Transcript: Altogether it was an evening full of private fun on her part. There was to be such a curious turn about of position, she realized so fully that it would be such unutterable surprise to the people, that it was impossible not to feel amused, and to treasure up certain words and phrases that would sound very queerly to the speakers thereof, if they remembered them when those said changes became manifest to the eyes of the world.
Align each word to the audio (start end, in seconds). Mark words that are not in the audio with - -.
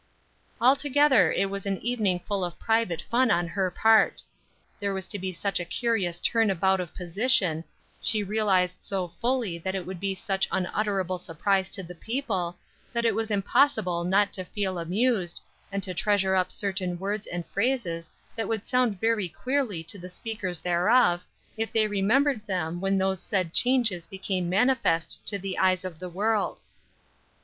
Altogether 0.59 1.31
it 1.31 1.51
was 1.51 1.67
an 1.67 1.77
evening 1.77 2.19
full 2.21 2.43
of 2.43 2.57
private 2.57 3.03
fun 3.03 3.29
on 3.29 3.47
her 3.47 3.69
part. 3.69 4.23
There 4.79 4.95
was 4.95 5.07
to 5.09 5.19
be 5.19 5.31
such 5.31 5.59
a 5.59 5.63
curious 5.63 6.19
turn 6.19 6.49
about 6.49 6.79
of 6.79 6.95
position, 6.95 7.63
she 8.01 8.23
realized 8.23 8.81
so 8.83 9.09
fully 9.21 9.59
that 9.59 9.75
it 9.75 9.85
would 9.85 9.99
be 9.99 10.15
such 10.15 10.47
unutterable 10.51 11.19
surprise 11.19 11.69
to 11.69 11.83
the 11.83 11.93
people, 11.93 12.57
that 12.91 13.05
it 13.05 13.13
was 13.13 13.29
impossible 13.29 14.03
not 14.03 14.33
to 14.33 14.43
feel 14.43 14.79
amused, 14.79 15.39
and 15.71 15.83
to 15.83 15.93
treasure 15.93 16.33
up 16.33 16.51
certain 16.51 16.97
words 16.97 17.27
and 17.27 17.45
phrases 17.45 18.09
that 18.35 18.47
would 18.47 18.65
sound 18.65 18.99
very 18.99 19.29
queerly 19.29 19.83
to 19.83 19.99
the 19.99 20.09
speakers 20.09 20.61
thereof, 20.61 21.23
if 21.57 21.71
they 21.71 21.85
remembered 21.87 22.41
them 22.47 22.81
when 22.81 22.97
those 22.97 23.21
said 23.21 23.53
changes 23.53 24.07
became 24.07 24.49
manifest 24.49 25.23
to 25.27 25.37
the 25.37 25.59
eyes 25.59 25.85
of 25.85 25.99
the 25.99 26.09
world. 26.09 26.59